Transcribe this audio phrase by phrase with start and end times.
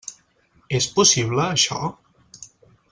[0.79, 1.85] És possible, això?